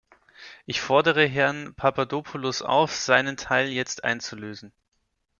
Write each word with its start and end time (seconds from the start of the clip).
Ich 0.65 0.81
fordere 0.81 1.25
Herrn 1.27 1.75
Papadopoulos 1.75 2.63
auf, 2.63 2.95
seinen 2.95 3.37
Teil 3.37 3.67
jetzt 3.69 4.03
einzulösen. 4.03 4.73